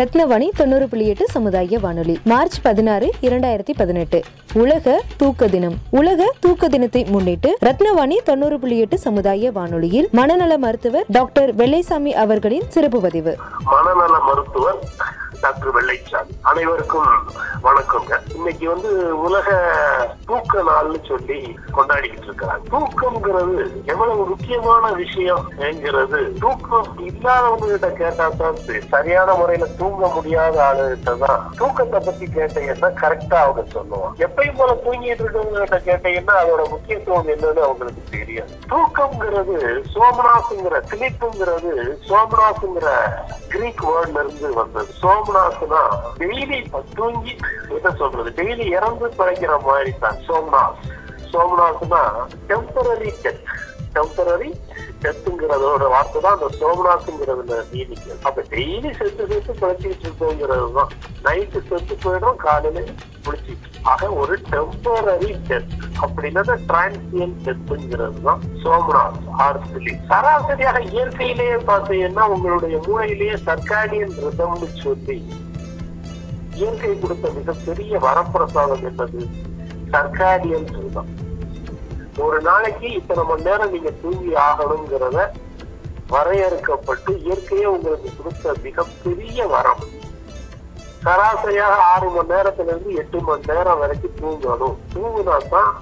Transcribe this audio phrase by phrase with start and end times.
[0.00, 2.18] ரத்னவாணி தொண்ணூறு புள்ளி எட்டு சமுதாய வானொலி.
[2.24, 4.22] மார்ச் பதினாறு இரண்டாயிரத்தி பதினெட்டு.
[4.52, 5.74] உலக தூக்க தினம்.
[5.90, 12.62] உலக தூக்க தினத்தை முன்னிட்டு ரத்னவாணி தொண்ணூறு புள்ளி எட்டு சமுதாய வானொலியில் மனநல மருத்துவர் டாக்டர் வெள்ளைசாமி அவர்களின்
[12.68, 13.36] சிறப்பு பதிவு.
[13.64, 14.78] மனநல மருத்துவர்
[15.42, 17.12] டாக்டர் வெள்ளைச்சாமி அனைவருக்கும்
[17.66, 18.14] வணக்கங்க.
[18.34, 18.90] இன்னைக்கு வந்து
[19.26, 19.48] உலக
[20.28, 21.38] தூக்க நாள்னு சொல்லி
[21.76, 22.64] கொண்டாடிக்கிட்டு இருக்கிறாங்க.
[22.74, 28.80] தூக்கம்ங்கிறது எவ்வளவு முக்கியமான விஷயம் என்கிறது தூக்கம் இல்லாதவங்க கிட்ட கேட்டா தான் சரி.
[28.94, 34.24] சரியான முறையில தூங்க முடியாத ஆளுகிட்ட தான் தூக்கத்தை பத்தி கேட்டீங்கன்னா கரெக்டா அவங்க சொல்லுவாங்க.
[34.26, 38.52] எப்பயும் போல தூங்கிட்டு இருக்கவங்க கிட்ட கேட்டீங்கன்னா அதோட முக்கியத்துவம் என்னன்னு அவங்களுக்கு தெரியாது.
[38.72, 39.56] தூக்கம்ங்கிறது
[39.94, 41.74] சோமனாசுங்கிற சிலிப்புங்கிறது
[42.10, 42.88] சோமனாசுங்கிற
[43.54, 44.90] கிரீக் வேர்ட்ல இருந்து வந்தது.
[45.02, 45.80] சோம சோமனாசுனா
[46.18, 46.56] டெய்லி
[46.94, 47.32] தூங்கி
[47.74, 50.78] என்ன சொல்றது டெய்லி இறந்து பிழைக்கிற மாதிரி தான் சோம்நாத்.
[51.32, 52.00] சோம்நாத்னா
[52.48, 53.44] டெம்பரரி டெத்
[53.94, 54.50] டெம்பரரி
[55.02, 60.90] டெத்துங்கிறதோட வார்த்தை தான் அந்த சோமநாத்துங்கிறதுல நீதிக்கு அப்ப டெய்லி செத்து செத்து பிழைச்சிட்டு இருக்கோங்கிறது தான்.
[61.24, 62.84] நைட்டு செத்து போயிடும் காலையில
[63.24, 65.72] பிடிச்சிட்டு ஆக ஒரு டெம்பரரி டெத்
[66.04, 75.18] அப்படின்னா டிரான்சியன் டெத்துங்கிறது தான் சோமநாத் ஆர் சிலிப் சராசரியாக இயற்கையிலேயே பார்த்தீங்கன்னா உங்களுடைய மூளையிலேயே சர்க்காடியன் ரிதம்னு சொல்லி
[76.56, 79.20] இயற்கை கொடுத்த மிகப்பெரிய வரப்பிரசாதம் என்னது?
[79.92, 81.10] Circadian rhythm.
[82.22, 85.18] ஒரு நாளைக்கு இத்தனை மணி நேரம் நீங்க தூங்கி ஆகணுங்கிறத
[86.10, 89.82] வரையறுக்கப்பட்டு இயற்கையே உங்களுக்கு கொடுத்த மிகப்பெரிய வரம்.
[91.04, 94.76] சராசரியாக ஆறு மணி நேரத்துல இருந்து எட்டு மணி நேரம் வரைக்கும் தூங்கணும்.
[94.94, 95.72] தூங்குனா தான்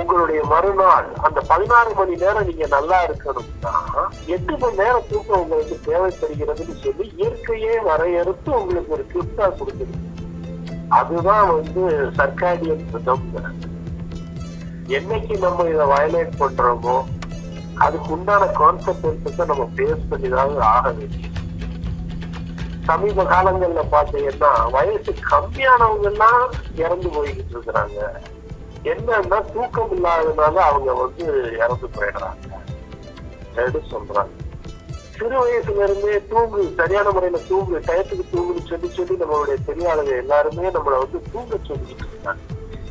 [0.00, 3.72] உங்களுடைய மறுநாள் அந்த பதினாறு மணி நேரம் நீங்க நல்லா இருக்கணும்னா
[4.34, 9.96] எட்டு மணி நேரம் தூக்கம் உங்களுக்கு தேவைப்படுகிறதுன்னு சொல்லி இயற்கையே வரையறுத்து உங்களுக்கு ஒரு கிஃப்டா கொடுக்குது
[10.98, 11.84] அதுதான் வந்து
[12.18, 13.74] சர்க்காடியன் ரிதம்ங்கிறது
[14.88, 17.04] என்னைக்கு நம்ம இதை வயலேட் பண்றோமோ
[17.74, 21.34] அதுக்கு உண்டான கான்செப்ட் நம்ம பேஸ் பண்ணி தான் ஆக வேண்டியது
[22.86, 28.00] சமீப காலங்கள்ல பாத்தீங்கன்னா வயசு கம்மியானவங்க எல்லாம் இறந்து போய்கிட்டு இருக்கிறாங்க.
[28.84, 32.44] என்னன்னா தூக்கம் இல்லாததுனால அவங்க வந்து இறந்து போயிடுறாங்க.
[33.56, 34.34] அப்படின்னு சொல்றாங்க.
[35.16, 40.98] சிறு வயசுல இருந்தே தூங்கு சரியான முறையில தூங்கு டயத்துக்கு தூங்குன்னு சொல்லி சொல்லி நம்மளுடைய பெரியாளுங்க எல்லாருமே நம்மளை
[41.04, 42.40] வந்து தூங்க சொல்லிட்டு இருக்காங்க.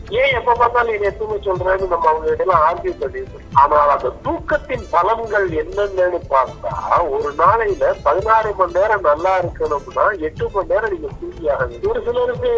[0.09, 5.47] ஏன் எப்ப பார்த்தாலும் என்ன தூங்க சொல்றேன்னு நம்ம அவங்க இடையில ஆர்கியூ பண்ணிருக்கோம் ஆனால் அந்த தூக்கத்தின் பலன்கள்
[5.61, 6.73] என்னென்னு பார்த்தா
[7.16, 11.88] ஒரு நாளையில பதினாறு மணி நேரம் நல்லா இருக்கணும்னா எட்டு மணி நேரம் நீங்க தூங்கி ஆகணும்.
[11.89, 12.51] ஒரு சிலருக்கு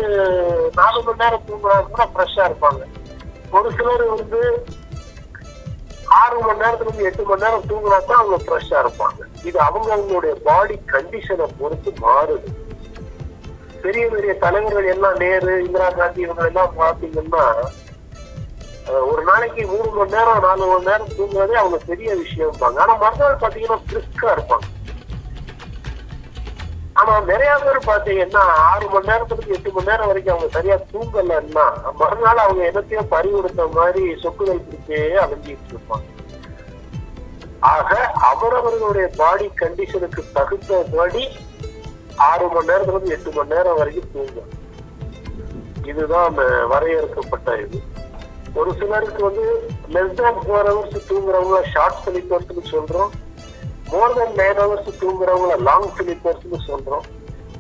[0.76, 2.84] நாலு மணி நேரம் தூங்குறாங்கன்னா ஃப்ரெஷ்ஷா இருப்பாங்க.
[3.52, 4.42] ஒரு சிலர் வந்து
[6.22, 9.20] ஆறு மணி நேரத்துல இருந்து எட்டு மணி நேரம் தூங்கினா தான் அவங்க ஃப்ரெஷ்ஷா இருப்பாங்க.
[9.44, 12.50] இது அவங்க அவங்களுடைய பாடி கண்டிஷனை பொறுத்து மாறுது.
[13.84, 17.44] பெரிய பெரிய தலைவர்கள் எல்லாம் நேரு இந்திரா காந்தி இவங்க எல்லாம் பாத்தீங்கன்னா
[19.10, 23.42] ஒரு நாளைக்கு மூணு மணி நேரம் நாலு மணி நேரம் தூங்குறதே அவங்க பெரிய விஷயம் இருப்பாங்க ஆனா மறுநாள்
[23.44, 24.68] பாத்தீங்கன்னா பிரிஸ்கா இருப்பாங்க.
[27.00, 31.66] ஆனா நிறைய பேர் பாத்தீங்கன்னா ஆறு மணி நேரத்துக்கு எட்டு மணி நேரம் வரைக்கும் அவங்க சரியா தூங்கலன்னா
[32.02, 36.08] மறுநாள் அவங்க என்னத்தையும் பறிவுறுத்த கொடுத்த மாதிரி சொக்குதல் பிடிச்சே அலைஞ்சிட்டு இருப்பாங்க.
[37.74, 37.92] ஆக
[38.30, 41.24] அவரவர்களுடைய பாடி கண்டிஷனுக்கு தகுந்தபடி
[42.18, 44.50] ஆறு மணி நேரத்துல இருந்து எட்டு மணி நேரம் வரைக்கும் தூங்கும்.
[45.86, 47.82] இதுதான் அந்த வரையறுக்கப்பட்ட இது.
[48.54, 53.10] ஒரு சிலருக்கு வந்து லெஸ் தேன் ஃபோர் ஹவர்ஸ் தூங்குறவங்கள ஷார்ட் ஸ்லீப்பர்ஸ்னு சொல்றோம்.
[53.90, 57.06] மோர் தென் நைன் ஹவர்ஸ் தூங்குறவங்கள லாங் ஸ்லீப்பர்ஸ்னு சொல்றோம்.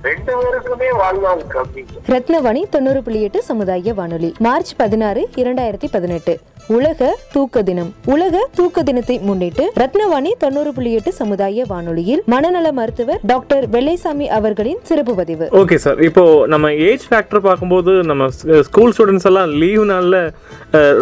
[0.07, 1.83] ரெண்டு பேருக்குமே வாழ்நாள் கம்மி.
[2.13, 4.29] ரத்னவாணி தொண்ணூறு புள்ளி எட்டு சமுதாய வானொலி.
[4.45, 6.35] மார்ச் பதினாறு இரண்டாயிரத்தி பதினெட்டு.
[6.75, 7.89] உலக தூக்க தினம்.
[8.13, 14.81] உலக தூக்க தினத்தை முன்னிட்டு ரத்னவாணி தொண்ணூறு புள்ளி எட்டு சமுதாய வானொலியில் மனநல மருத்துவர் டாக்டர் வெள்ளைசாமி அவர்களின்
[14.89, 15.45] சிறப்பு பதிவு.
[15.61, 16.23] ஓகே சார் இப்போ
[16.53, 18.27] நம்ம ஏஜ் ஃபேக்டர் பார்க்கும்போது நம்ம
[18.69, 20.19] ஸ்கூல் ஸ்டூடெண்ட்ஸ் எல்லாம் லீவ் நாளில்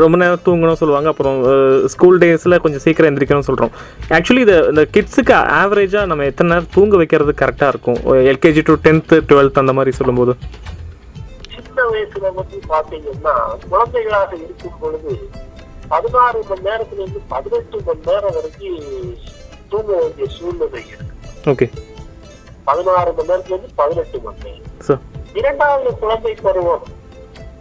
[0.04, 1.10] ரொம்ப நேரம் தூங்கணும் சொல்லுவாங்க.
[1.14, 1.40] அப்புறம்
[1.96, 3.74] ஸ்கூல் டேஸில் கொஞ்சம் சீக்கிரம் எந்திரிக்கணும்னு சொல்கிறோம்
[4.18, 8.00] ஆக்சுவலி இது இந்த கிட்ஸுக்கு ஆவரேஜாக நம்ம எத்தனை நேரம் தூங்க வைக்கிறது கரெக்டாக இருக்கும்?
[8.34, 10.34] எல்கேஜி டு டென்த்து டுவெல்த் அந்த மாதிரி சொல்லும்போது?
[11.94, 13.34] வயசுல வந்து பாத்தீங்கன்னா
[13.70, 15.14] குழந்தைகளாக இருக்கும் பொழுது
[15.88, 19.18] பதினாறு மணி நேரத்துல இருந்து பதினெட்டு மணி நேரம் வரைக்கும்
[19.70, 21.16] தூங்க வேண்டிய சூழ்நிலை இருக்கு.
[21.52, 21.68] ஓகே
[22.64, 25.04] பதினாறு மணி நேரத்துல இருந்து பதினெட்டு மணி நேரம்.
[25.34, 26.86] இரண்டாவது குழந்தை பருவம்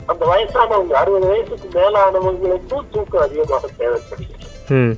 [0.07, 4.49] அந்த வயசானவங்க அறுபது வயசுக்கு மேலானவங்களுக்கும் தூக்கம் அதிகமாக தேவைப்படுகிறது.
[4.69, 4.97] சார்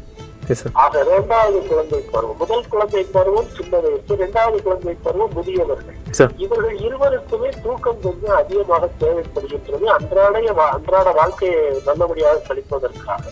[0.73, 5.97] ஆக இரண்டாவது குழந்தை பருவம் முதல் குழந்தை பருவம் சின்ன வயசு இரண்டாவது குழந்தை பருவம் முதியவர்கள்.
[6.37, 13.25] இவர்கள் இருவருக்குமே தூக்கம் கொஞ்சம் அதிகமாக தேவைப்படுகின்றது அன்றாடைய அன்றாட வாழ்க்கையை நல்லபடியாக கழிப்பதற்காக.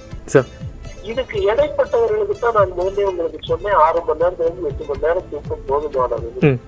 [1.03, 5.67] இதுக்கு இடைப்பட்டவர்களுக்கு தான் நான் முதல்ல உங்களுக்கு சொன்னேன் ஆறு மணி நேரத்துல இருந்து எட்டு மணி நேரம் தூக்கம்
[5.69, 6.59] போதுமானது.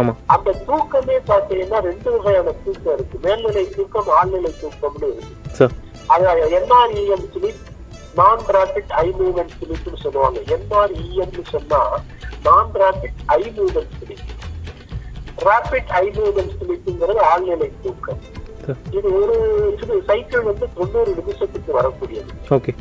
[0.00, 3.18] ஆமாம் அந்த தூக்கமே பாத்தீங்கன்னா ரெண்டு வகையான தூக்கம் இருக்கு.
[3.26, 5.68] மேல்நிலை தூக்கம் ஆழ்நிலை தூக்கம்னு இருக்கு.
[6.06, 6.24] அது
[6.58, 7.62] NREM sleep
[8.14, 11.80] non rapid eye movement ஸ்லீப்னு சொல்லுவாங்க என்ஆர்இஎம்னு சொன்னா
[12.46, 14.26] non rapid eye movement sleep
[15.48, 18.22] rapid eye movement ஸ்லீப்ங்கிறது ஆழ்நிலை தூக்கம்
[18.96, 19.36] இது ஒரு
[20.10, 22.32] சைக்கிள் வந்து தொண்ணூறு நிமிஷத்துக்கு வரக்கூடியது.
[22.56, 22.72] ஓகே.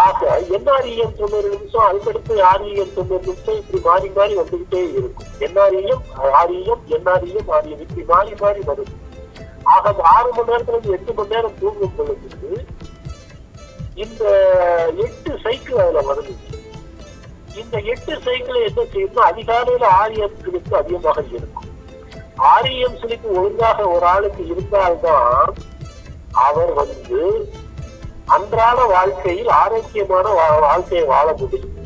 [0.00, 0.20] ஆக
[0.56, 5.30] என்ஆர்இஎம் தொண்ணூறு நிமிஷம் அதுக்கடுத்து ஆர்இஎம் தொண்ணூறு நிமிஷம் இப்படி மாறி மாறி வந்துகிட்டே இருக்கும்.
[5.46, 6.02] என்ஆர்இஎம்
[6.40, 8.92] ஆர்இஎம் என்ஆர்இஎம் ஆர்இஎம் இப்படி மாறி மாறி வரும்.
[9.74, 12.50] ஆக அந்த ஆறு மணி நேரத்துல இருந்து எட்டு மணி நேரம் தூங்கும் பொழுது
[14.04, 14.24] இந்த
[14.96, 16.36] எட்டு சைக்கிள் அதுல வருது.
[17.56, 21.64] இந்த எட்டு சைக்கிள் என்ன செய்யணும் அதிகாலையில ஆர்இஎம் சிலிப்பு அதிகமாக இருக்கும்.
[22.38, 25.54] ஆர்இஎம் சிலிப்பு ஒழுங்காக ஒரு ஆளுக்கு இருந்தால்தான்
[26.32, 27.52] அவர் வந்து
[28.26, 31.78] அன்றாட வாழ்க்கையில் ஆரோக்கியமான வா- வாழ்க்கையை வாழ முடியும்.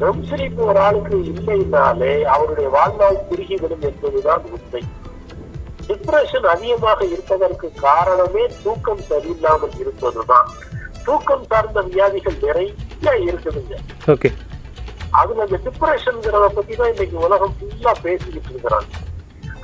[0.00, 4.82] ரெம் ஒரு ஆளுக்கு இல்லைனாலே அவருடைய வாழ்நாள் குறுகிவிடும் என்பதுதான் உண்மை.
[5.86, 10.48] டிப்ரெஷன் அதிகமாக இருப்பதற்கு காரணமே தூக்கம் சரியில்லாமல் இருப்பதுதான்.
[11.06, 13.76] தூக்கம் சார்ந்த வியாதிகள் நிறைய இருக்குதுங்க
[14.14, 14.30] ஓகே.
[15.20, 18.90] அதுல அந்த டிப்ரெஷன்ங்கிறத பத்தி தான் இன்னைக்கு உலகம் ஃபுல்லா பேசிக்கிட்டு இருக்கிறாங்க.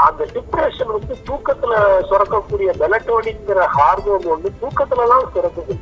[0.06, 1.74] அந்த டிப்ரெஷன் வந்து தூக்கத்துல
[2.08, 5.76] சுரக்கக்கூடிய மெலட்டோனின்ங்கிற ஹார்மோன் ஒண்ணு தூக்கத்துல தான் சுரக்குது.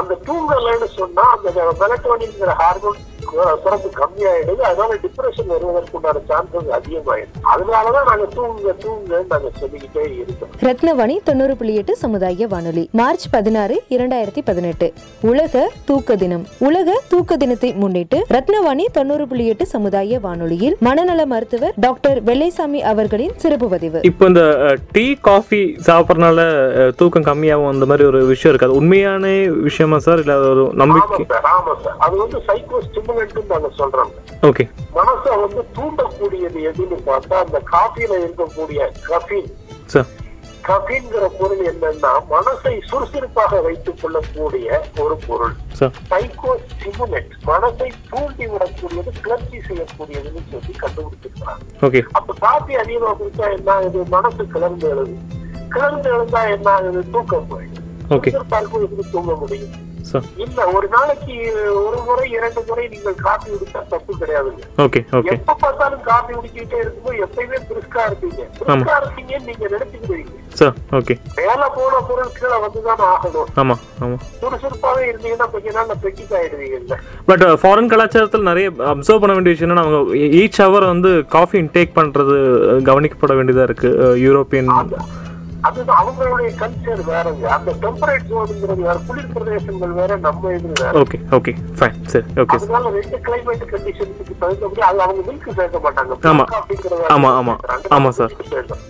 [0.00, 1.48] அந்த தூங்கலைன்னு சொன்னா அந்த
[1.82, 3.00] மெலட்டோனின்ங்கிற ஹார்மோன்
[3.62, 4.62] சுரப்பு கம்மியாயிடுது.
[4.70, 7.40] அதனால டிப்ரெஷன் வருவதற்கு உண்டான சான்சஸ் அதிகமாயிடுது.
[7.52, 10.50] அதனாலதான் நாங்க தூங்க தூங்கன்னு நாங்க சொல்லிக்கிட்டே இருக்கோம்.
[10.68, 14.92] ரத்னவாணி தொண்ணூறு புள்ளி எட்டு சமுதாய வானொலி மார்ச் பதினாறு இரண்டாயிரத்தி பதினெட்டு.
[15.20, 16.46] உலக தூக்க தினம்.
[16.58, 23.34] உலக தூக்க தினத்தை முன்னிட்டு ரத்னவாணி தொண்ணூறு புள்ளி எட்டு சமுதாய வானொலியில் மனநல மருத்துவர் டாக்டர் வெள்ளைசாமி அவர்களின்
[23.36, 24.00] சிறப்பு பதிவு.
[24.02, 24.42] இப்போ இந்த
[24.92, 26.38] டீ காஃபி சாப்பிட்றனால
[26.94, 29.26] தூக்கம் கம்மியாகும் அந்த மாதிரி ஒரு விஷயம் இருக்கு அது உண்மையான
[29.68, 30.18] விஷயமா சார்?
[30.18, 31.26] இல்லை ஒரு நம்பிக்கை?
[31.98, 32.78] அது வந்து சைக்கோ
[33.20, 34.12] ஸ்டிமுலண்ட் நாங்க சொல்றோம்.
[34.98, 39.50] மனசை வந்து தூண்டக்கூடியது எதுன்னு பார்த்தா அந்த காஃபில இருக்கக்கூடிய கஃபீன்
[40.68, 45.54] கஃபீன்கிற பொருள் என்னன்னா மனசை சுறுசுறுப்பாக வைத்துக் கொள்ளக்கூடிய ஒரு பொருள்.
[46.10, 52.04] சைக்கோ ஸ்டிமுலட் மனசை தூண்டி விடக்கூடியது கிளர்ச்சி செய்யக்கூடியதுன்னு சொல்லி கண்டுபிடிச்சிருக்கிறாங்க.
[52.12, 54.04] அப்ப காஃபி அதிகமா குடிச்சா என்ன ஆகுது?
[54.16, 55.16] மனசு கிளர்ந்து எழுது.
[55.68, 57.02] கிளர்ந்து எழுந்தா என்ன ஆகுது?
[57.10, 57.48] தூக்கம்
[58.86, 59.72] எப்படி தூங்க முடியும்?
[60.44, 61.34] இல்ல ஒரு நாளைக்கு
[61.84, 65.32] ஒரு முறை இரண்டு முறை நீங்கள் காபி குடிச்சா தப்பு கிடையாதுங்க ஓகே ஓகே.
[65.34, 68.42] எப்ப பார்த்தாலும் காபி குடிச்சுக்கிட்டே இருக்கும்போது எப்பயுமே பிரிஸ்கா இருப்பீங்க.
[68.58, 73.50] பிரிஸ்கா இருப்பீங்கன்னு நீங்க நினைச்சுக்கிடுவீங்க சார் ஓகே மேல போன பொருள் கீழே வந்துதான் ஆகணும்.
[73.62, 76.96] ஆமாம் ஆமாம் சுறுசுறுப்பாவே இருந்தீங்கன்னா கொஞ்ச நாள்ல பெட்டிக் ஆயிடுவீங்கல்ல.
[77.30, 80.00] பட் ஃபாரின் கலாச்சாரத்தில் நிறைய அப்சர்வ் பண்ண வேண்டிய விஷயம் அவங்க
[80.42, 82.36] ஈச் ஹவர் வந்து காஃபி இன்டேக் பண்ணுறது
[82.90, 84.72] கவனிக்கப்பட வேண்டியதாக இருக்குது யூரோப்பியன்
[85.68, 87.44] அதுதான் அவங்களுடைய கல்ச்சர் வேறங்க.
[87.56, 90.92] அந்த டெம்பரேட் ஜோனுங்கிறது வேற குளிர் பிரதேசங்கள் வேற நம்ம இது வேற.
[91.02, 96.18] ஓகே ஓகே ஃபைன் சரி ஓகே அதனால ரெண்டு கிளைமேட் கண்டிஷனுக்கு தகுந்தபடி அது அவங்க மில்க் சேர்க்க மாட்டாங்க.
[96.32, 96.46] ஆமா.
[97.16, 97.54] ஆமா, ஆமா.
[97.96, 98.34] ஆமா, சார்.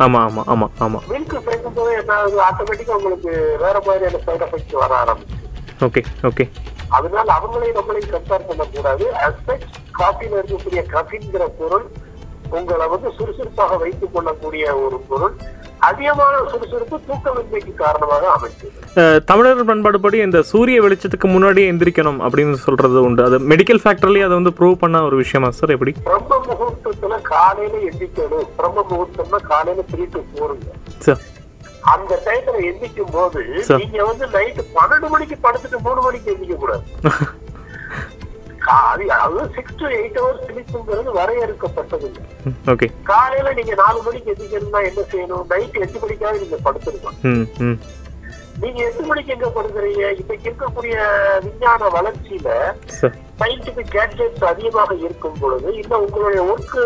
[0.07, 2.39] ஆமாம் ஆமாம் ஆமாம் ஆமாம் மில்க் சேர்க்கும் போது என்ன ஆகுது?
[2.49, 3.33] ஆட்டோமேட்டிக்கா உங்களுக்கு
[3.65, 5.39] வேற மாதிரியான சைட் எஃபெக்ட் வர ஆரம்பிச்சு
[5.87, 6.45] ஓகே ஓகே
[6.99, 9.05] அதனால அவங்களையும் நம்மளையும் கம்பேர் பண்ணக்கூடாது.
[9.27, 11.87] அஸ்பெக்ட் காஃபில இருக்கக்கூடிய கஃபின்கிற பொருள்
[12.59, 15.35] உங்களை வந்து சுறுசுறுப்பாக வைத்துக் கொள்ளக்கூடிய ஒரு பொருள்.
[15.83, 23.03] அதிகமான சுறுசுறுப்பு தூக்கமின்மைக்கு காரணமாக அமைச்சது அஹ், தமிழர் பண்பாடுபடி இந்த சூரிய வெளிச்சத்துக்கு முன்னாடியே எந்திரிக்கணும் அப்படின்னு சொல்றது
[23.03, 23.23] உண்டு.
[23.25, 25.73] அது மெடிக்கல் ஃபேக்டர்லயே அதை வந்து ப்ரூவ் பண்ண ஒரு விஷயமா சார்?
[25.73, 25.93] எப்படி?
[26.05, 30.71] பிரம்ம முகூர்த்தத்துல காலையில எந்திக்கணும் பிரம்ம முகூர்த்தம்னா காலையில த்ரீ டு போருங்க
[31.01, 31.23] சார்.
[31.91, 33.43] அந்த டயத்துல எந்திக்கும் போது.
[33.79, 36.85] நீங்க வந்து நைட்டு பன்னெண்டு மணிக்கு படுத்துட்டு மூணு மணிக்கு எந்திக்க கூடாது.
[38.69, 42.21] அது அதாவது சிக்ஸ் டு எயிட் ஹவர்ஸ் ஸ்லீப்புங்கிறது வரையறுக்கப்பட்டதுங்க
[42.69, 42.89] ஓகே.
[43.05, 45.47] காலையில நீங்க நாலு மணிக்கு எந்திக்கணும்னா என்ன செய்யணும்?
[45.51, 47.19] நைட் எட்டு மணிக்காவது நீங்க படுத்துருக்கணும்.
[47.25, 47.79] ம் ம்.
[48.61, 50.11] நீங்க எட்டு மணிக்கு எங்க படுக்கிறீங்க?
[50.13, 50.95] இப்ப இருக்கக்கூடிய
[51.45, 52.49] விஞ்ஞான வளர்ச்சியில
[53.41, 56.77] சயின்டிபிக் கேட்ஜெட்ஸ் அதிகமாக இருக்கும் பொழுது இல்ல உங்களுடைய ஒர்க்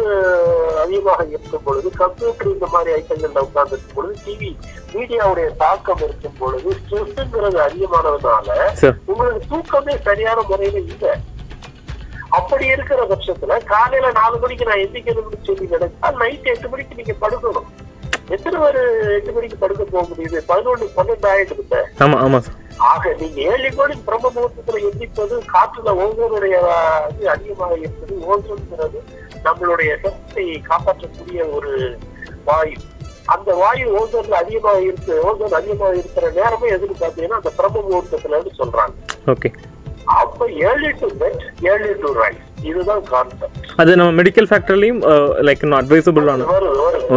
[0.82, 4.50] அதிகமாக இருக்கும் பொழுது கம்ப்யூட்டர் இந்த மாதிரி ஐட்டங்கள்ல உட்கார்ந்து இருக்கும் பொழுது டிவி
[4.94, 8.48] மீடியாவுடைய தாக்கம் இருக்கும் பொழுது ஸ்ட்ரெஸ்ங்கிறது அதிகமானதுனால
[9.06, 11.06] உங்களுக்கு தூக்கமே சரியான முறையில இல்ல.
[12.36, 17.68] அப்படி இருக்கிற பட்சத்துல காலையில நாலு மணிக்கு நான் எந்திக்கணும்னு சொல்லி நினைச்சா நைட் எட்டு மணிக்கு நீங்க படுக்கணும்.
[18.34, 18.78] எத்தனை பேர்
[19.16, 20.38] எட்டு மணிக்கு படுக்க போக முடியுது?
[20.50, 22.60] பதினொன்று பன்னெண்டு ஆயிட்டு இருந்த ஆமா ஆமா சார்
[22.92, 26.56] ஆக நீங்க ஏழு மணி பிரம்ம முகூர்த்தத்துல எந்திப்பது காற்றுல ஓசோனுடைய
[27.12, 28.16] இது அதிகமாக இருக்குது.
[28.30, 29.00] ஓசோன்கிறது
[29.46, 31.72] நம்மளுடைய சக்தியை காப்பாற்றக்கூடிய ஒரு
[32.48, 32.76] வாயு.
[33.34, 38.94] அந்த வாயு ஓசோன்ல அதிகமாக இருக்கு ஓசோன் அதிகமாக இருக்கிற நேரமே எதுன்னு பாத்தீங்கன்னா அந்த பிரம்ம முகூர்த்தத்துலன்னு சொல்றாங்க.
[39.34, 39.50] ஓகே
[40.06, 45.00] அப்ப early to bed early to rise இதுதான் கான்செப்ட் அது நம்ம மெடிக்கல் ஃபேக்டர்லையும்
[45.48, 46.46] லைக் இன்னும் அட்வைசபிள் ஆன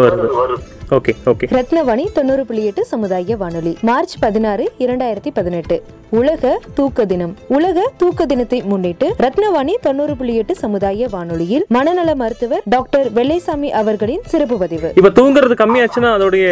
[0.06, 0.58] வருது.
[0.96, 5.76] ஓகே ஓகே ரத்னவாணி தொண்ணூறு புள்ளி எட்டு சமுதாய வானொலி மார்ச் பதினாறு இரண்டாயிரத்தி பதினெட்டு.
[6.20, 7.34] உலக தூக்க தினம்.
[7.56, 14.24] உலக தூக்க தினத்தை முன்னிட்டு ரத்னவாணி தொண்ணூறு புள்ளி எட்டு சமுதாய வானொலியில் மனநல மருத்துவர் டாக்டர் வெள்ளைசாமி அவர்களின்
[14.34, 14.92] சிறப்பு பதிவு.
[15.00, 16.46] இப்போ தூங்குறது கம்மியாச்சுன்னா அதோடைய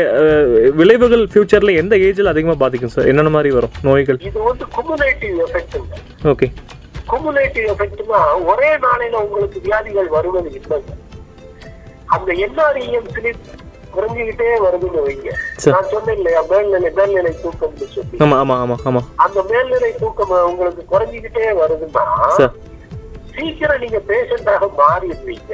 [0.82, 4.20] விளைவுகள் ஃபியூச்சர்ல எந்த ஏஜ்ல அதிகமா பாதிக்கும் சார் என்னென்ன மாதிரி வரும் நோய்கள்?
[4.30, 6.50] இது வந்து குமுலேட்டிவ் எஃபெக்ட்ங்க ஓகே
[7.10, 8.20] குமுலேட்டிவ் எஃபெக்ட்னா
[8.52, 10.94] ஒரே நாளையில உங்களுக்கு வியாதிகள் வருவது இல்லைங்க.
[12.16, 13.46] அந்த என்ஆர்இஎம் ஸ்லிப்
[13.96, 15.30] குறைஞ்சிக்கிட்டே வருதுன்னு வைங்க.
[15.74, 18.18] நான் சொன்னேன் இல்லையா மேல்நிலை மேல்நிலை தூக்கம்னு சொல்லி.
[19.26, 22.04] அந்த மேல்நிலை தூக்கம் உங்களுக்கு குறைஞ்சிக்கிட்டே வருதுன்னா
[23.36, 25.54] சீக்கிரம் நீங்க பேஷண்டாக மாறிடுவீங்க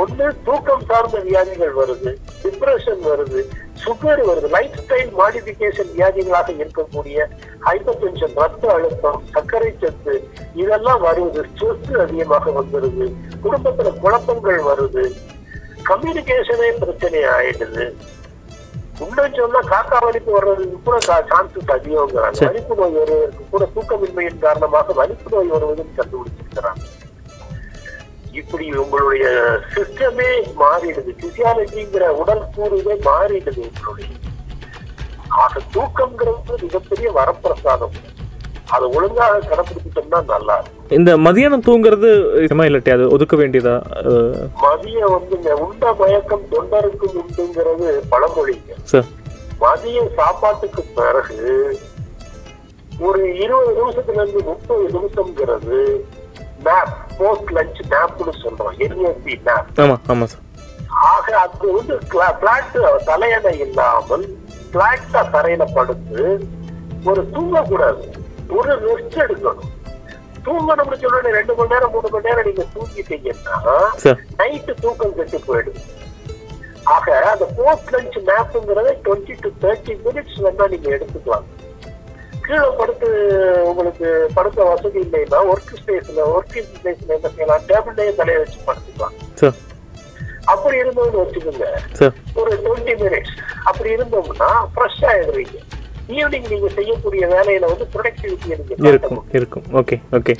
[0.00, 2.10] ஒண்ணு தூக்கம் சார்ந்த வியாதிகள் வருது
[2.42, 3.40] டிப்ரெஷன் வருது
[3.84, 7.26] சுகர் வருது லைஃப் ஸ்டைல் மாடிஃபிகேஷன் வியாதிகளாக இருக்கக்கூடிய
[7.66, 10.14] ஹைப்பர் டென்ஷன் ரத்த அழுத்தம் சர்க்கரை சத்து
[10.62, 11.42] இதெல்லாம் வருது.
[11.50, 13.06] ஸ்ட்ரெஸ் அதிகமாக வந்துருது.
[13.46, 15.04] குடும்பத்துல குழப்பங்கள் வருது.
[15.90, 17.86] கம்யூனிகேஷனே பிரச்சனை ஆயிடுது.
[19.04, 20.96] இன்னும் சொன்னா காக்கா வலிப்பு வர்றதுக்கு கூட
[21.32, 22.40] சான்சஸ் அதிகங்கிறாங்க.
[22.46, 26.82] வலிப்பு நோய் வருவதற்கு கூட தூக்கமின்மையின் காரணமாக வலிப்பு நோய் வருவதும் கண்டுபிடிச்சிருக்கிறாங்க.
[28.32, 29.26] இப்படி உங்களுடைய
[29.74, 30.30] சிஸ்டமே
[30.60, 31.12] மாறிடுது.
[31.22, 34.08] பிசியாலஜிங்கிற உடல் கூறுவே மாறிடுது உங்களுடைய.
[35.28, 37.96] ஆக தூக்கம்ங்கிறது மிகப்பெரிய வரப்பிரசாதம்.
[38.74, 40.90] அதை ஒழுங்காக கடைபிடிச்சிட்டோம்னா நல்லா இருக்கும்.
[40.98, 42.08] இந்த மதியானம் தூங்குறது
[42.68, 43.74] இல்லாட்டி அது ஒதுக்க வேண்டியதா?
[44.64, 49.02] மதியம் வந்து உண்ட மயக்கம் தொண்டருக்கும் உண்டுங்கிறது பழமொழிங்க
[49.58, 51.38] மதிய சாப்பாட்டுக்கு பிறகு
[52.98, 55.78] ஒரு இருபது நிமிஷத்துல இருந்து முப்பது நிமிஷம்ங்கிறது
[56.66, 60.44] மேப் போஸ்ட் லஞ்ச் மேப்னு சொல்றோம் என்எஸ்பி மேப் ஆமா ஆமா சார்
[61.08, 61.96] ஆக அது வந்து
[62.40, 64.26] பிளாட் தலையணை இல்லாமல்
[64.72, 66.22] பிளாட்டா தரையில படுத்து
[67.04, 68.02] ஒரு தூங்கக்கூடாது.
[68.56, 69.68] ஒரு ரெஸ்ட் எடுக்கணும்.
[70.44, 73.54] தூங்கணும்னு சொன்ன ரெண்டு மணி நேரம் மூணு மணி நேரம் நீங்க தூங்கிட்டீங்கன்னா
[74.38, 75.78] நைட்டு தூக்கம் கெட்டு போயிடும்.
[76.94, 81.46] ஆக அந்த போஸ்ட் லஞ்ச் மேப்புங்கிறத டுவெண்ட்டி டு தேர்ட்டி மினிட்ஸ் வேணா நீங்க எடுத்துக்கலாம்.
[82.48, 83.08] கீழே படுத்து
[83.70, 87.64] உங்களுக்கு படுக்க வசதி இல்லைன்னா ஒர்க் ஸ்பேஸ்ல ஒர்க்கிங் ஸ்பேஸ்ல என்ன செய்யலாம்?
[87.70, 89.16] டேபிள்லயே தலையை வச்சு படுத்துக்கலாம்.
[90.52, 91.66] அப்படி இருந்தோம்னு வச்சுக்கோங்க.
[92.40, 93.34] ஒரு டுவெண்ட்டி மினிட்ஸ்
[93.70, 95.56] அப்படி இருந்தோம்னா ஃப்ரெஷ் ஆயிடுறீங்க.
[96.16, 99.66] ஈவினிங் நீங்க செய்யக்கூடிய வேலையில வந்து ப்ரொடக்டிவிட்டியை நீங்க இருக்கும் இருக்கும்.
[99.80, 100.36] ஓகே ஓகே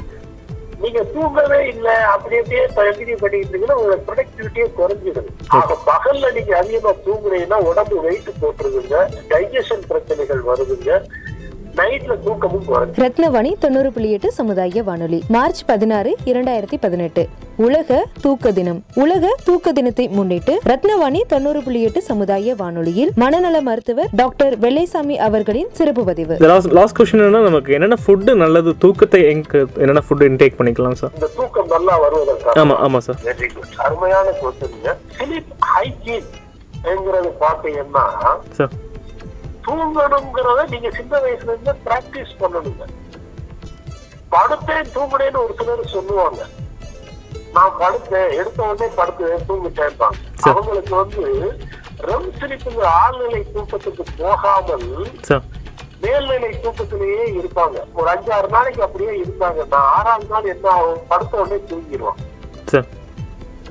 [0.83, 6.93] நீங்க தூங்கவே இல்ல அப்படி அப்படியே கண்டினியூ பண்ணிட்டு இருந்தீங்கன்னா உங்க ப்ரொடக்டிவிட்டியே குறைஞ்சிடுது ஆக பகல்ல நீங்க அதிகமா
[7.07, 8.99] தூங்குனீங்கன்னா உடம்பு வெயிட் போட்டுருதுங்க.
[9.33, 10.93] டைஜஷன் பிரச்சனைகள் வருதுங்க.
[11.79, 17.23] நைட்ல தூக்கமும் குறைஞ்சு ரத்னவாணி தொண்ணூறு புள்ளி எட்டு சமுதாய வானொலி மார்ச் பதினாறு இரண்டாயிரத்தி பதினெட்டு.
[17.59, 17.93] உலக
[18.23, 18.81] தூக்க தினம்.
[18.97, 25.71] உலக தூக்க தினத்தை முன்னிட்டு ரத்னவாணி தொண்ணூறு புள்ளி எட்டு சமுதாய வானொலியில் மனநல மருத்துவர் டாக்டர் வெள்ளைசாமி அவர்களின்
[25.73, 26.35] சிறப்பு பதிவு.
[26.45, 31.15] லாஸ்ட் லாஸ்ட் கொஸ்டின் என்ன நமக்கு என்னென்ன ஃபுட்டு நல்லது தூக்கத்தை எங்க என்னென்ன ஃபுட்டு இன்டேக் பண்ணிக்கலாம் சார்
[31.15, 34.77] இந்த தூக்கம் நல்லா வருவதற்காக ஆமா ஆமா சார் வெரி குட் அருமையான கொஸ்டின்
[35.73, 36.29] ஹைஜீன்
[36.85, 37.31] என்கிறது
[39.67, 42.85] தூங்கணுங்கிறத நீங்க சின்ன வயசுல இருந்து பிராக்டிஸ் பண்ணணுங்க.
[44.35, 46.41] படுத்தேன் தூங்குனேன்னு ஒரு சிலர் சொல்லுவாங்க.
[47.53, 50.19] நான் படுத்தேன் எடுத்த உடனே படுத்து தூங்கிட்டேன்பாங்க.
[50.43, 50.51] சரி.
[50.51, 51.25] அவங்களுக்கு வந்து
[52.09, 54.89] ரெம் ஸ்லீப்புங்கிற ஆழ்நிலை தூக்கத்துக்கு போகாமல்
[56.03, 57.79] மேல்நிலை தூக்கத்திலேயே இருப்பாங்க.
[57.99, 61.01] ஒரு அஞ்சாறு நாளைக்கு அப்படியே இருந்தாங்கன்னா ஆறாவது நாள் என்ன ஆகும்?
[61.09, 62.21] படுத்த உடனே தூங்கிடுவான்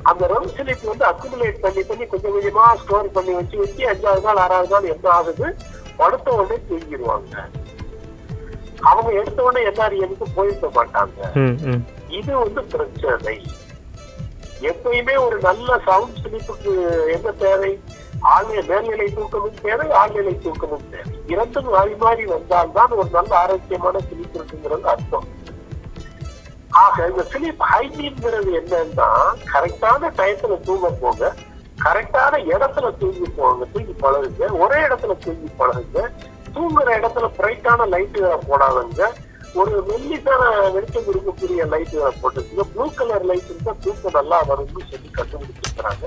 [0.09, 4.41] அந்த ரெம் ஸ்லீப் வந்து அக்குமுலேட் பண்ணி பண்ணி கொஞ்சம் கொஞ்சமா ஸ்டோர் பண்ணி வச்சு வச்சு அஞ்சாவது நாள்
[4.43, 5.47] ஆறாவது நாள் என்ன ஆகுது?
[5.99, 7.35] படுத்த உடனே தூங்கிடுவாங்க.
[8.89, 11.19] அவங்க எடுத்த உடனே என்ஆர்எம்க்கு போயிருக்க மாட்டாங்க.
[12.19, 13.37] இது வந்து பிரச்சனை.
[14.69, 16.73] எப்பயுமே ஒரு நல்ல சவுண்ட் ஸ்லீப்புக்கு
[17.15, 17.71] என்ன தேவை?
[18.33, 21.15] ஆழ்நிலை மேல்நிலை தூக்கமும் தேவை ஆழ்நிலை தூக்கமும் தேவை.
[21.33, 25.27] இரண்டும் மாறி மாறி வந்தால்தான் ஒரு நல்ல ஆரோக்கியமான ஸ்லீப் இருக்குங்கிறது அர்த்தம்.
[26.81, 29.10] ஆக இந்த ஸ்லீப் ஹைஜீன்ங்கிறது என்னன்னா
[29.53, 31.29] கரெக்டான டயத்துல தூங்க போங்க
[31.86, 36.01] கரெக்டான இடத்துல தூங்கி போங்க தூங்கி பழகுங்க ஒரே இடத்துல தூங்கி பழகுங்க
[36.55, 39.03] தூங்குற இடத்துல பிரைட்டான லைட்டுகளை போடாதுங்க
[39.60, 40.43] ஒரு மெல்லிசான
[40.75, 46.03] வெளிச்சம் கொடுக்கக்கூடிய லைட்டுகளை போட்டுருங்க ப்ளூ கலர் லைட் இருந்தா தூக்கம் நல்லா வரும்னு சொல்லி கண்டுபிடிச்சிருக்கிறாங்க.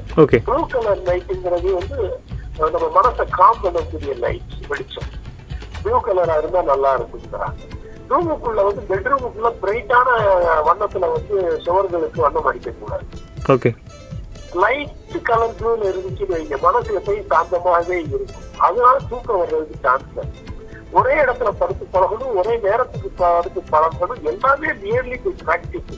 [0.49, 1.99] ப்ளூ கலர் லைட்டுங்கிறது வந்து
[2.75, 5.11] நம்ம மனசை காம் பண்ணக்கூடிய லைட் வெளிச்சம்.
[5.83, 7.61] ப்ளூ கலரா இருந்தா நல்லா இருக்குங்கிறாங்க.
[8.11, 10.09] ரூமுக்குள்ள வந்து பெட்ரூமுக்குள்ள பிரைட்டான
[10.69, 13.07] வண்ணத்துல வந்து சுவர்களுக்கு வண்ணம் அடிக்க கூடாது
[13.55, 13.71] ஓகே.
[14.63, 18.47] லைட் கலர் ப்ளூல இருந்துச்சுன்னு வைங்க மனசு எப்பயும் சாந்தமாகவே இருக்கும்.
[18.57, 20.39] அதனால தூக்கம் வர்றதுக்கு சான்ஸ்
[20.93, 25.93] ஒரே இடத்துல படுத்து பழகணும் ஒரே நேரத்துக்கு படுத்து பழகணும் எல்லாமே நியர்லி பிராக்டிஸ்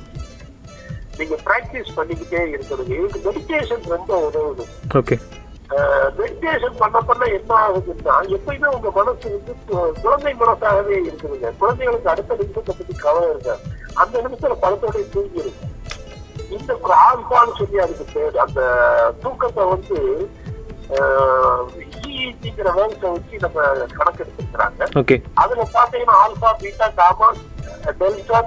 [1.19, 2.91] நீங்க பிராக்டிஸ் பண்ணிக்கிட்டே இருக்கணும்.
[2.99, 4.65] இதுக்கு மெடிடேஷன் ரொம்ப உதவுது.
[5.01, 5.17] ஓகே.
[6.19, 9.53] மெடிடேஷன் பண்ண பண்ண என்ன ஆகுதுன்னா எப்பயுமே உங்க மனசு வந்து
[10.03, 11.51] குழந்தை மனசாகவே இருக்குதுங்க.
[11.61, 13.63] குழந்தைகளுக்கு அடுத்த நிமிஷத்தை பத்தி கவலை இருக்காது
[14.03, 15.71] அந்த நிமிஷத்துல பழத்தோட தூங்கி இருக்கும்
[16.57, 16.73] இந்த
[17.07, 18.37] ஆல்பான்னு சொல்லி அதுக்கு பேர்.
[18.45, 18.61] அந்த
[19.23, 19.99] தூக்கத்தை வந்து
[22.07, 23.61] இஇசிங்கிற வேர்ஸை வச்சு நம்ம
[23.99, 24.83] கணக்கெடுத்துக்கிறாங்க
[25.43, 27.29] அதுல பாத்தீங்கன்னா alpha beta gamma
[28.01, 28.41] delta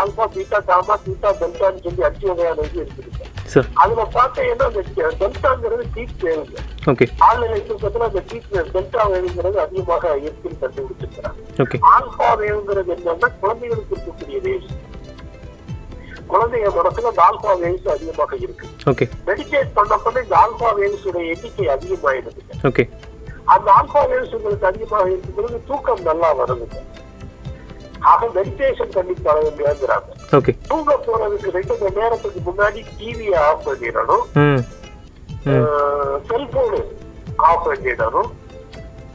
[0.00, 3.10] alpha beta gamma beta டெல்டான்னு சொல்லி அஞ்சு வகையான இது இருக்குது.
[3.82, 4.82] அதுல பாத்தீங்கன்னா அந்த
[5.20, 6.56] டெல்டாங்கிறது டீப் வேவுங்க
[6.90, 11.40] ஓகே ஆழ்நிலை தூக்கத்துல அந்த டீப் டெல்டா வேவுங்கிறது அதிகமாக இருக்குன்னு கண்டுபிடிச்சிருக்கிறாங்க.
[11.92, 14.74] ஆல்பா வேவுங்கிறது என்னன்னா குழந்தைகளுக்கு இருக்கக்கூடிய வேவ்ஸ்
[16.32, 16.70] குழந்தைங்க
[17.04, 18.66] இந்த ஆல்பா வேவ்ஸ் அதிகமாக இருக்கு.
[18.90, 22.84] ஓகே மெடிடேட் பண்ண பண்ண இந்த ஆல்பா வேவ்ஸ் உடைய எண்ணிக்கை அதிகமாயிடுதுங்க ஓகே
[23.54, 26.78] அந்த ஆல்பா வேவ்ஸ் உங்களுக்கு அதிகமாக இருக்கும்போது தூக்கம் நல்லா வருதுங்க
[28.12, 34.24] ஆக மெடிடேஷன் பண்ணி பழகுங்கிறாங்க ஓகே தூங்க போறதுக்கு ரெண்டு மணி நேரத்துக்கு முன்னாடி டிவியை ஆஃப் பண்ணிடணும்.
[36.30, 36.80] செல்போனு
[37.48, 38.30] ஆஃப் பண்ணிடணும்.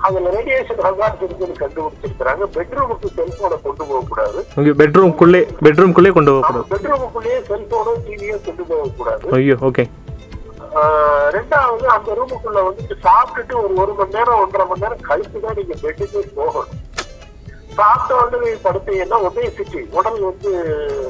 [0.08, 2.46] அதுல ரேடியேஷன் ஹசார்ட் இருக்குன்னு கண்டுபிடிச்சிருக்கிறாங்க.
[2.56, 4.40] பெட்ரூமுக்கு செல்போனை கொண்டு போக கூடாது.
[4.60, 9.28] ஓகே பெட்ரூம்குள்ளே பெட்ரூம்குள்ளே கொண்டு போகக்கூடாது பெட்ரூமுக்குள்ளேயே செல்போனோ டிவியோ கொண்டு போக கூடாது.
[9.40, 9.86] ஐயோ ஓகே
[11.36, 15.75] ரெண்டாவது அந்த ரூமுக்குள்ள வந்துட்டு சாப்பிட்டுட்டு ஒரு ஒரு மணி நேரம் ஒன்றரை மணி நேரம் கழிச்சு தான் நீங்க
[15.84, 16.80] பெட்டுக்கே போகணும்.
[17.80, 20.51] சாப்பிட்ட உடனே படுத்தீங்கன்னா ஒபேசிட்டி உடல் வந்து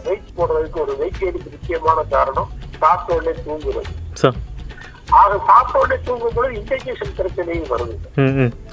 [0.07, 2.49] வெயிட் போடுறதுக்கு ஒரு வெயிட் கெயினுக்கு முக்கியமான காரணம்
[2.81, 3.91] சாப்பிட்ட உடனே தூங்குறது
[5.19, 7.95] ஆக சாப்பிட்ட உடனே தூங்கும்போது இன்டைஜேஷன் பிரச்சனையும் வருது.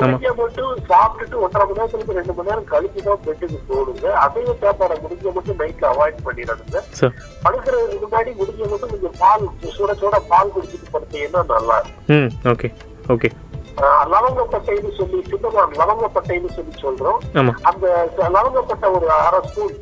[0.01, 4.07] கொஞ்சம் மட்டும் சாப்பிட்டுட்டு ஒன்றரை மணி நேரத்துக்கு ரெண்டு மணி நேரம் கழிச்சு தான் பெட்டுக்கு போடுங்க.
[4.25, 7.15] அசைவ சாப்பாடை முடிஞ்ச மட்டும் நைட்ல அவாய்ட் பண்ணிடுங்க சார்.
[7.45, 9.45] படுக்கிறதுக்கு முன்னாடி முடிஞ்ச மட்டும் கொஞ்சம் பால்
[9.79, 12.31] சுட சுட பால் குடிச்சிட்டு படுத்தீங்கன்னா நல்லா இருக்கும்.
[12.55, 12.71] ஓகே.
[13.17, 13.31] ஓகே.
[14.13, 17.21] லவங்கப்பட்டைன்னு சொல்லி சின்னமான் லவங்கப்பட்டைன்னு சொல்லி சொல்றோம்.
[17.71, 17.87] அந்த
[18.37, 19.77] லவங்கப்பட்டை ஒரு அரை ஸ்பூன்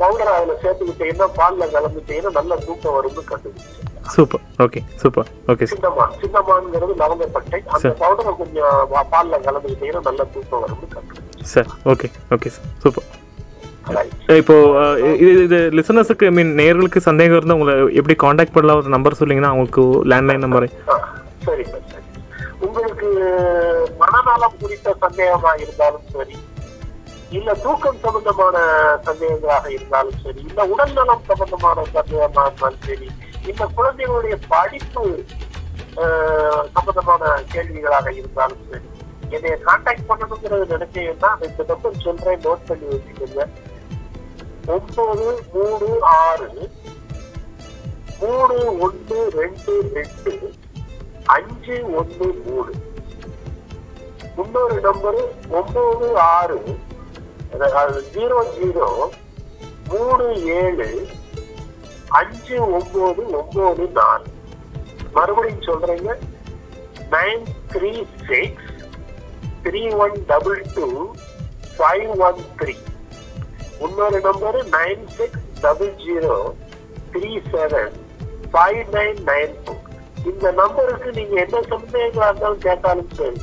[0.00, 3.78] பவுடர் அதுல சேர்த்துக்கிட்டீங்கன்னா பால்ல கலந்துட்டீங்கன்னா நல்ல தூக்கம் வரும்னு கண்டுபிடிச்சு.
[4.14, 4.44] Super.
[4.64, 5.28] Okay super.
[5.52, 7.58] Okay cinnamon சின்னமான்ங்கிறது லவங்கப்பட்டை.
[7.74, 7.94] அந்த.
[8.02, 8.78] பவுடரை கொஞ்சம்
[9.14, 11.48] பால்ல கலந்துக்கிட்டீங்கன்னா நல்ல தூக்கம் வரும்னு கண்டுபிடிச்சு.
[11.54, 12.68] Sir okay okay sir.
[12.84, 13.08] Super.
[14.40, 14.56] இப்போ
[15.22, 18.80] இது இது லிசனர்ஸுக்கு ஐ மீன் நேயர்களுக்கு சந்தேகம் இருந்தால் உங்களை எப்படி காண்டாக்ட் பண்ணலாம்?
[18.82, 21.06] ஒரு நம்பர் சொன்னீங்கன்னா அவங்களுக்கு லேண்ட்லைன் நம்பர் சார்
[21.46, 21.64] சரி.
[22.60, 23.08] உங்களுக்கு
[23.98, 26.36] மனநலம் குறித்த சந்தேகமா இருந்தாலும் சரி
[27.30, 28.56] இல்ல தூக்கம் சம்பந்தமான
[29.04, 33.08] சந்தேகங்களாக இருந்தாலும் சரி இல்ல உடல் நலம் சம்பந்தமான சந்தேகமா இருந்தாலும் சரி
[33.46, 35.04] இல்ல குழந்தைகளுடைய படிப்பு
[36.74, 38.88] சம்பந்தமான கேள்விகளாக இருந்தாலும் சரி
[39.30, 43.44] என்னைய கான்டாக்ட் பண்ணணுங்கிறது நினைச்சீங்கன்னா இந்த நம்பர் சொல்றேன் நோட் பண்ணி வச்சுக்கோங்க.
[44.66, 46.48] ஒன்பது மூணு ஆறு
[48.20, 50.32] மூணு ஒன்று ரெண்டு ரெண்டு
[51.24, 52.72] அஞ்சு ஒன்று மூணு.
[54.36, 56.58] இன்னொரு நம்பர் ஒன்பது ஆறு.
[58.14, 58.88] ஜீரோ ஜீரோ
[59.88, 61.08] மூணு ஏழு
[62.08, 64.24] அஞ்சு ஒன்பது ஒன்பது நாலு.
[65.12, 66.16] மறுபடியும் சொல்றீங்க.
[67.10, 68.68] Nine three six
[69.62, 71.06] three one double two
[71.78, 72.76] five one three
[73.80, 76.52] இன்னொரு number nine six double zero
[77.12, 77.92] three seven
[78.52, 79.74] five nine nine two
[80.26, 83.40] இந்த நம்பருக்கு நீங்க என்ன சந்தேகங்களா இருந்தாலும் கேட்டாலும் சரி.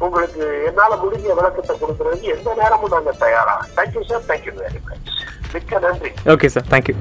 [0.00, 3.56] உங்களுக்கு என்னால முடிஞ்ச விளக்கத்தை கொடுக்கறதுக்கு எந்த நேரமும் நாங்க தயாரா.
[3.76, 5.10] Thank you sir thank you very much
[5.54, 6.10] மிக்க நன்றி.
[6.34, 6.96] Okay sir thank you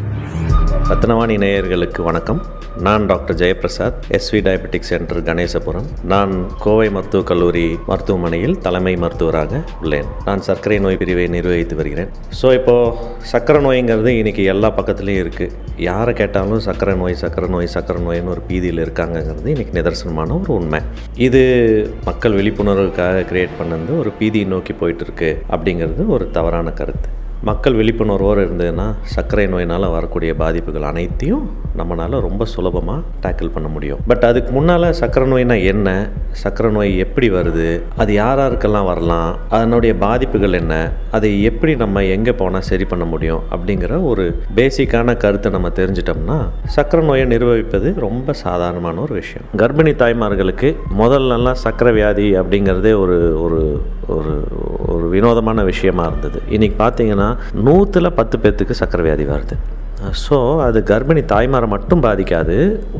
[0.91, 2.39] Ratnavani நேயர்களுக்கு வணக்கம்.
[2.85, 5.87] நான் doctor Jayaprasad SV diabetic centre Ganesapuram.
[6.11, 10.09] நான் கோவை மருத்துவக் கல்லூரி மருத்துவமனையில் தலைமை மருத்துவராக உள்ளேன்.
[10.25, 12.09] நான் சர்க்கரை நோய் பிரிவை நிர்வகித்து வருகிறேன்.
[12.39, 12.91] ஸோ இப்போது
[13.31, 15.55] சர்க்கரை நோய்ங்கிறது இன்றைக்கி எல்லா பக்கத்துலேயும் இருக்குது
[15.87, 20.81] யாரை கேட்டாலும் சர்க்கரை நோய் சர்க்கரை நோய் சர்க்கரை நோய்னு ஒரு பீதியில் இருக்காங்கங்கிறது இன்றைக்கி நிதர்சனமான ஒரு உண்மை.
[21.29, 21.43] இது
[22.09, 27.09] மக்கள் விழிப்புணர்வுக்காக கிரியேட் பண்ணது ஒரு பீதியை நோக்கி போயிட்டு இருக்கு அப்படிங்கிறது ஒரு தவறான கருத்து.
[27.43, 31.45] மக்கள் விழிப்புணர்வோடு இருந்ததுன்னா சர்க்கரை நோயினால் வரக்கூடிய பாதிப்புகள் அனைத்தையும்
[31.77, 33.99] நம்மளால் ரொம்ப சுலபமாக டேக்கிள் பண்ண முடியும்.
[34.07, 36.09] பட் அதுக்கு முன்னால் சர்க்கரை நோய்னா என்ன?
[36.31, 37.81] சர்க்கரை நோய் எப்படி வருது?
[37.97, 39.35] அது யார் யாருக்கெல்லாம் வரலாம்?
[39.49, 40.91] அதனுடைய பாதிப்புகள் என்ன?
[41.11, 43.41] அதை எப்படி நம்ம எங்கே போனால் சரி பண்ண முடியும்?
[43.51, 44.25] அப்படிங்கிற ஒரு
[44.55, 49.47] பேசிக்கான கருத்தை நம்ம தெரிஞ்சிட்டோம்னா சர்க்கரை நோயை நிர்வகிப்பது ரொம்ப சாதாரணமான ஒரு விஷயம்.
[49.57, 53.81] கர்ப்பிணி தாய்மார்களுக்கு முதல்லலாம் சர்க்கரை வியாதி அப்படிங்கிறதே ஒரு ஒரு
[54.15, 54.33] ஒரு
[54.93, 56.39] ஒரு வினோதமான விஷயமா இருந்தது.
[56.55, 57.29] இன்னைக்கு பார்த்தீங்கன்னா
[57.67, 59.57] நூற்றில் பத்து பேர்த்துக்கு சக்கரை வியாதி வருது.
[60.21, 62.55] ஸோ அது கர்ப்பிணி தாய்மாரை மட்டும் பாதிக்காது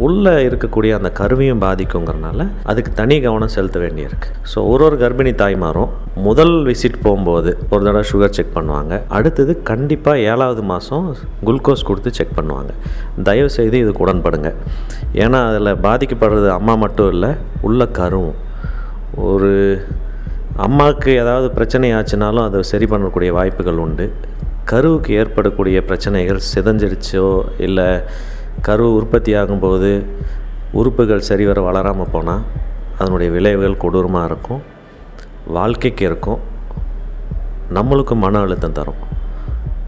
[0.06, 4.28] உள்ளே இருக்கக்கூடிய அந்த கருவையும் பாதிக்குங்கிறனால அதுக்கு தனி கவனம் செலுத்த வேண்டியிருக்கு.
[4.52, 5.94] ஸோ ஒரு ஒரு கர்ப்பிணி தாய்மாரும்
[6.28, 8.94] முதல் விசிட் போகும்போது ஒரு தடவை சுகர் செக் பண்ணுவாங்க.
[9.20, 11.08] அடுத்தது கண்டிப்பாக ஏழாவது மாதம்
[11.48, 12.74] குளுக்கோஸ் கொடுத்து செக் பண்ணுவாங்க.
[13.30, 14.52] தயவு செய்து இதுக்கு உடன்படுங்க.
[15.24, 17.32] ஏன்னா அதில் பாதிக்கப்படுறது அம்மா மட்டும் இல்லை
[17.70, 18.38] உள்ள கருவும்
[19.30, 19.52] ஒரு
[20.66, 24.06] அம்மாவுக்கு ஏதாவது பிரச்சனை ஆச்சுனாலும் அதை சரி பண்ணக்கூடிய வாய்ப்புகள் உண்டு.
[24.72, 27.28] கருவுக்கு ஏற்படக்கூடிய பிரச்சனைகள் சிதஞ்சிடுச்சோ
[27.66, 27.88] இல்லை
[28.68, 29.90] கரு உற்பத்தி ஆகும்போது
[30.80, 32.44] உறுப்புகள் சரிவர வளராமல் போனால்
[33.00, 34.62] அதனுடைய விளைவுகள் கொடூரமாக இருக்கும்.
[35.58, 36.40] வாழ்க்கைக்கு இருக்கும்.
[37.78, 39.02] நம்மளுக்கு மன அழுத்தம் தரும்.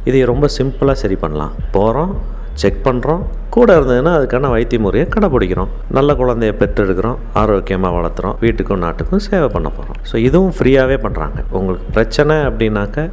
[0.09, 1.53] இதை ரொம்ப சிம்பிளாக சரி பண்ணலாம்.
[1.71, 2.13] போகிறோம்
[2.55, 9.19] செக் பண்ணுறோம் கூட இருந்ததுன்னா அதுக்கான வைத்திய முறையை கடைப்பிடிக்கிறோம் நல்ல குழந்தைய பெற்றெடுக்கிறோம் ஆரோக்கியமாக வளர்த்துறோம் வீட்டுக்கும் நாட்டுக்கும்
[9.19, 13.07] சேவை பண்ண போகிறோம் ஸோ இதுவும் ஃப்ரீயாகவே பண்ணுறாங்க உங்களுக்கு பிரச்சனை அப்படின்னாக்க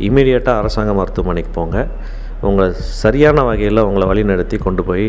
[0.00, 1.78] இமீடியட்டாக அரசாங்க மருத்துவமனைக்கு போங்க.
[2.42, 2.68] உங்களை
[3.02, 5.06] சரியான வகையில் உங்களை வழிநடத்தி கொண்டு போய்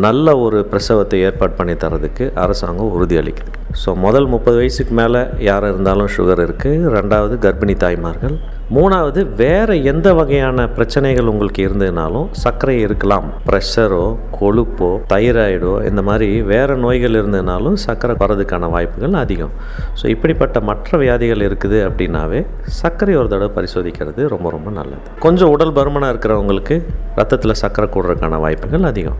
[0.00, 3.52] நல்ல ஒரு பிரசவத்தை ஏற்பாடு பண்ணி தரதுக்கு அரசாங்கம் உறுதியளிக்குது
[3.84, 8.34] ஸோ முதல் முப்பது வயசுக்கு மேலே யார் இருந்தாலும் சுகர் இருக்குது ரெண்டாவது கர்ப்பிணி தாய்மார்கள்
[8.76, 13.28] மூணாவது வேறு எந்த வகையான பிரச்சனைகள் உங்களுக்கு இருந்ததுனாலும் சர்க்கரை இருக்கலாம்.
[13.46, 14.02] ப்ரெஷரோ
[14.38, 19.54] கொழுப்போ தைராய்டோ இந்த மாதிரி வேறு நோய்கள் இருந்ததுனாலும் சர்க்கரை வரதுக்கான வாய்ப்புகள் அதிகம்.
[20.00, 22.42] ஸோ இப்படிப்பட்ட மற்ற வியாதிகள் இருக்குது அப்படின்னாவே
[22.82, 25.02] சர்க்கரை ஒரு தடவை பரிசோதிக்கிறது ரொம்ப ரொம்ப நல்லது.
[25.26, 26.78] கொஞ்சம் உடல் பருமனாக இருக்கிறவங்களுக்கு
[27.20, 29.18] ரத்தத்தில் சர்க்கரை கூடுறதுக்கான வாய்ப்புகள் அதிகம்.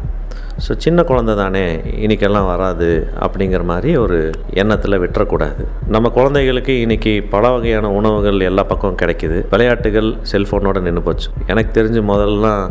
[0.65, 1.65] ஸோ சின்ன குழந்தை தானே
[2.05, 2.89] இன்றைக்கெல்லாம் வராது
[3.25, 4.17] அப்படிங்கிற மாதிரி ஒரு
[4.63, 5.63] எண்ணத்தில் விட்டுறக்கூடாது.
[5.95, 9.38] நம்ம குழந்தைகளுக்கு இன்றைக்கி பல வகையான உணவுகள் எல்லா பக்கம் கிடைக்கிது.
[9.53, 11.29] விளையாட்டுகள் செல்ஃபோனோட நின்று போச்சு.
[11.53, 12.63] எனக்கு தெரிஞ்சு முதல்லாம்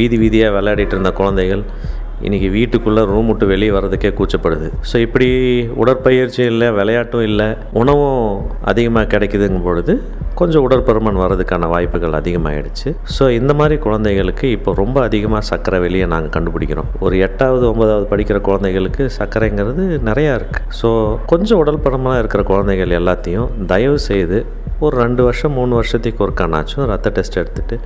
[0.00, 1.64] வீதி வீதியாக விளையாடிட்டு இருந்த குழந்தைகள்
[2.26, 4.68] இன்றைக்கி வீட்டுக்குள்ளே ரூம் விட்டு வெளியே வர்றதுக்கே கூச்சப்படுது.
[4.90, 5.26] ஸோ இப்படி
[5.82, 7.46] உடற்பயிற்சி இல்லை விளையாட்டும் இல்லை
[7.80, 8.24] உணவும்
[8.70, 9.92] அதிகமாக கிடைக்குதுங்கும் பொழுது
[10.40, 16.34] கொஞ்சம் உடற்பருமன் வர்றதுக்கான வாய்ப்புகள் அதிகமாகிடுச்சு ஸோ இந்த மாதிரி குழந்தைகளுக்கு இப்போ ரொம்ப அதிகமாக சர்க்கரை வெளியே நாங்கள்
[16.36, 16.90] கண்டுபிடிக்கிறோம்.
[17.06, 20.90] ஒரு எட்டாவது ஒன்பதாவது படிக்கிற குழந்தைகளுக்கு சர்க்கரைங்கிறது நிறையா இருக்குது ஸோ
[21.32, 24.40] கொஞ்சம் உடல் பருமனாக இருக்கிற குழந்தைகள் எல்லாத்தையும் தயவு செய்து
[24.84, 27.76] ஒரு ரெண்டு வருஷம் மூணு வருஷத்துக்கு ஒருக்கானாச்சும் ரத்த டெஸ்ட் எடுத்துகிட்டு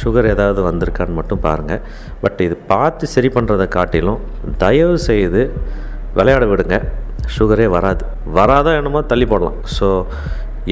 [0.00, 1.82] சுகர் ஏதாவது வந்திருக்கான்னு மட்டும் பாருங்கள்
[2.22, 4.20] பட் இது பார்த்து சரி பண்ணுறதை காட்டிலும்
[4.62, 5.42] தயவு செய்து
[6.18, 6.76] விளையாட விடுங்க.
[7.36, 8.04] சுகரே வராது.
[8.38, 9.58] வராதோ என்னமோ தள்ளி போடலாம்.
[9.76, 9.88] ஸோ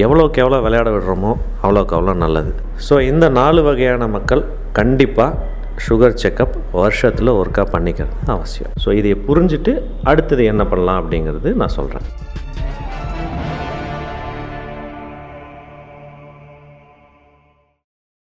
[0.05, 1.31] எவ்வளோக்கு எவ்வளோ விளையாட விடுறோமோ
[1.63, 2.51] அவ்வளோக்கு அவ்வளோ நல்லது.
[2.87, 4.43] ஸோ இந்த நாலு வகையான மக்கள்
[4.79, 5.47] கண்டிப்பாக
[5.87, 8.73] சுகர் செக்கப் வருஷத்தில் ஒர்க்காக பண்ணிக்கிறது அவசியம்.
[8.83, 9.73] ஸோ இதை புரிஞ்சுட்டு
[10.11, 12.07] அடுத்தது என்ன பண்ணலாம் அப்படிங்கிறது நான் சொல்கிறேன்